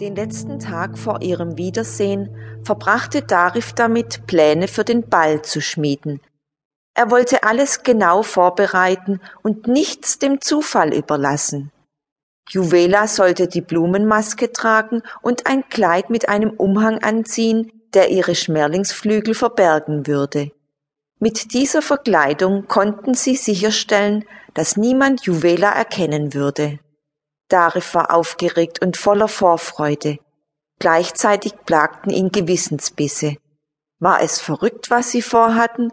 [0.00, 6.20] Den letzten Tag vor ihrem Wiedersehen verbrachte Darif damit, Pläne für den Ball zu schmieden.
[6.94, 11.72] Er wollte alles genau vorbereiten und nichts dem Zufall überlassen.
[12.48, 19.34] Juvela sollte die Blumenmaske tragen und ein Kleid mit einem Umhang anziehen, der ihre Schmerlingsflügel
[19.34, 20.52] verbergen würde.
[21.18, 26.78] Mit dieser Verkleidung konnten sie sicherstellen, dass niemand Juvela erkennen würde.
[27.48, 30.18] Darif war aufgeregt und voller Vorfreude.
[30.78, 33.36] Gleichzeitig plagten ihn Gewissensbisse.
[33.98, 35.92] War es verrückt, was sie vorhatten?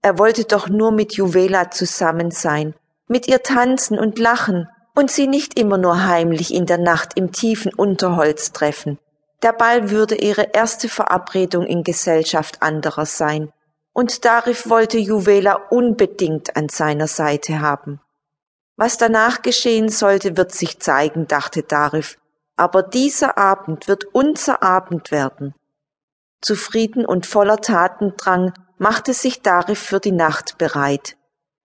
[0.00, 2.74] Er wollte doch nur mit Juvela zusammen sein,
[3.08, 7.32] mit ihr tanzen und lachen und sie nicht immer nur heimlich in der Nacht im
[7.32, 8.98] tiefen Unterholz treffen.
[9.42, 13.52] Der Ball würde ihre erste Verabredung in Gesellschaft anderer sein,
[13.92, 18.00] und Darif wollte Juvela unbedingt an seiner Seite haben.
[18.76, 22.18] Was danach geschehen sollte, wird sich zeigen, dachte Darif.
[22.56, 25.54] Aber dieser Abend wird unser Abend werden.
[26.40, 31.16] Zufrieden und voller Tatendrang machte sich Darif für die Nacht bereit.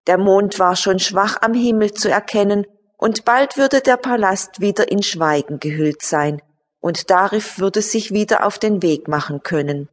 [0.06, 2.66] Der Mond war schon schwach am Himmel zu erkennen,
[3.00, 6.42] und bald würde der Palast wieder in Schweigen gehüllt sein,
[6.80, 9.90] und Darif würde sich wieder auf den Weg machen können.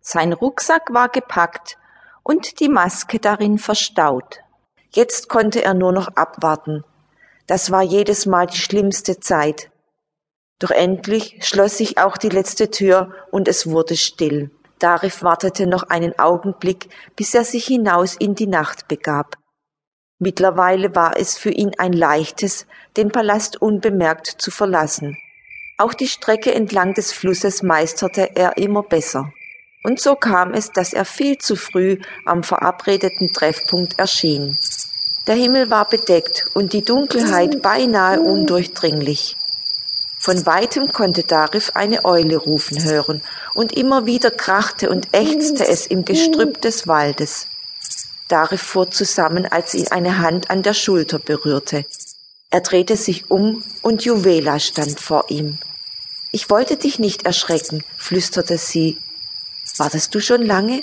[0.00, 1.76] Sein Rucksack war gepackt
[2.22, 4.40] und die Maske darin verstaut.
[4.96, 6.82] Jetzt konnte er nur noch abwarten.
[7.46, 9.70] Das war jedes Mal die schlimmste Zeit.
[10.58, 14.50] Doch endlich schloss sich auch die letzte Tür und es wurde still.
[14.78, 19.36] Darif wartete noch einen Augenblick, bis er sich hinaus in die Nacht begab.
[20.18, 22.66] Mittlerweile war es für ihn ein leichtes,
[22.96, 25.18] den Palast unbemerkt zu verlassen.
[25.76, 29.30] Auch die Strecke entlang des Flusses meisterte er immer besser.
[29.86, 34.56] Und so kam es, dass er viel zu früh am verabredeten Treffpunkt erschien.
[35.26, 39.36] Der Himmel war bedeckt und die Dunkelheit beinahe undurchdringlich.
[40.18, 43.22] Von weitem konnte Darif eine Eule rufen hören,
[43.54, 47.46] und immer wieder krachte und ächzte es im Gestrüpp des Waldes.
[48.28, 51.84] Darif fuhr zusammen, als ihn eine Hand an der Schulter berührte.
[52.50, 55.58] Er drehte sich um und Juvela stand vor ihm.
[56.32, 58.98] Ich wollte dich nicht erschrecken, flüsterte sie.
[59.76, 60.82] Wartest du schon lange?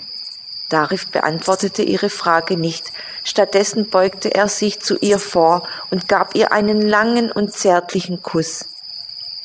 [0.74, 2.92] Darif beantwortete ihre Frage nicht,
[3.24, 8.66] stattdessen beugte er sich zu ihr vor und gab ihr einen langen und zärtlichen Kuss.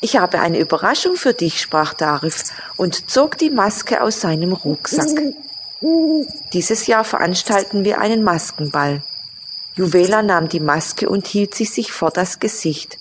[0.01, 2.45] Ich habe eine Überraschung für dich, sprach Darif
[2.77, 5.21] und zog die Maske aus seinem Rucksack.
[6.55, 9.03] Dieses Jahr veranstalten wir einen Maskenball.
[9.75, 12.99] Juvela nahm die Maske und hielt sie sich vor das Gesicht.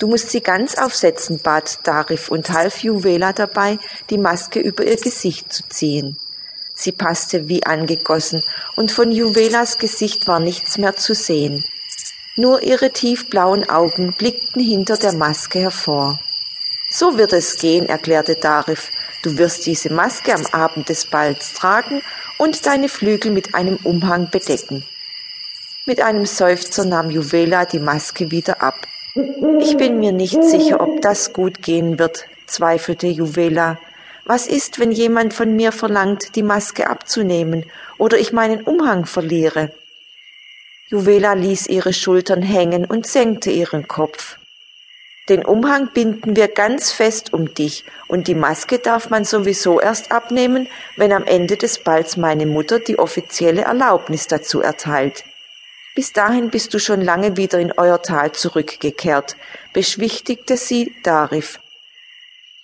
[0.00, 3.78] Du musst sie ganz aufsetzen, bat Darif und half Juvela dabei,
[4.10, 6.16] die Maske über ihr Gesicht zu ziehen.
[6.80, 8.44] Sie passte wie angegossen,
[8.76, 11.64] und von Juvelas Gesicht war nichts mehr zu sehen.
[12.36, 16.20] Nur ihre tiefblauen Augen blickten hinter der Maske hervor.
[16.88, 18.92] So wird es gehen, erklärte Darif.
[19.22, 22.00] Du wirst diese Maske am Abend des Balls tragen
[22.38, 24.84] und deine Flügel mit einem Umhang bedecken.
[25.84, 28.86] Mit einem Seufzer nahm Juvela die Maske wieder ab.
[29.58, 33.78] Ich bin mir nicht sicher, ob das gut gehen wird, zweifelte Juvela.
[34.28, 37.64] Was ist, wenn jemand von mir verlangt, die Maske abzunehmen
[37.96, 39.72] oder ich meinen Umhang verliere?
[40.88, 44.36] Juvela ließ ihre Schultern hängen und senkte ihren Kopf.
[45.30, 50.12] Den Umhang binden wir ganz fest um dich und die Maske darf man sowieso erst
[50.12, 50.68] abnehmen,
[50.98, 55.24] wenn am Ende des Balls meine Mutter die offizielle Erlaubnis dazu erteilt.
[55.94, 59.36] Bis dahin bist du schon lange wieder in euer Tal zurückgekehrt,
[59.72, 61.60] beschwichtigte sie Darif.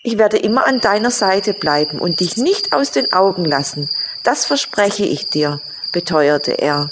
[0.07, 3.89] Ich werde immer an deiner Seite bleiben und dich nicht aus den Augen lassen.
[4.23, 6.91] Das verspreche ich dir, beteuerte er.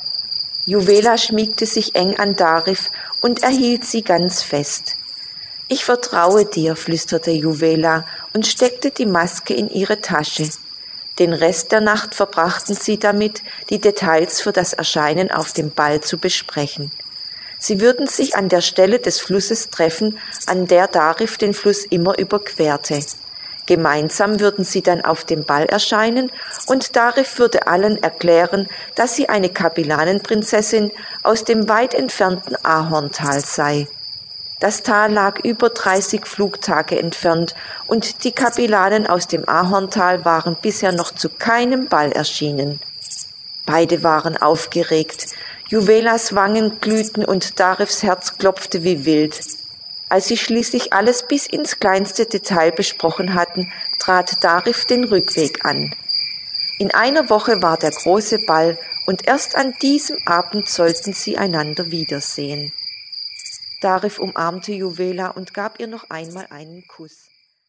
[0.64, 2.90] Juvela schmiegte sich eng an Darif
[3.20, 4.96] und erhielt sie ganz fest.
[5.68, 10.48] Ich vertraue dir, flüsterte Juvela und steckte die Maske in ihre Tasche.
[11.18, 16.00] Den Rest der Nacht verbrachten sie damit, die Details für das Erscheinen auf dem Ball
[16.00, 16.90] zu besprechen.
[17.62, 22.18] Sie würden sich an der Stelle des Flusses treffen, an der Darif den Fluss immer
[22.18, 22.98] überquerte.
[23.66, 26.32] Gemeinsam würden sie dann auf dem Ball erscheinen
[26.66, 28.66] und Darif würde allen erklären,
[28.96, 30.90] dass sie eine Kapillanenprinzessin
[31.22, 33.86] aus dem weit entfernten Ahorntal sei.
[34.58, 37.54] Das Tal lag über 30 Flugtage entfernt
[37.86, 42.80] und die Kapillanen aus dem Ahorntal waren bisher noch zu keinem Ball erschienen.
[43.66, 45.28] Beide waren aufgeregt.
[45.72, 49.40] Juvelas Wangen glühten und Darifs Herz klopfte wie wild.
[50.10, 55.94] Als sie schließlich alles bis ins kleinste Detail besprochen hatten, trat Darif den Rückweg an.
[56.78, 61.90] In einer Woche war der große Ball und erst an diesem Abend sollten sie einander
[61.90, 62.74] wiedersehen.
[63.80, 67.31] Darif umarmte Juvela und gab ihr noch einmal einen Kuss.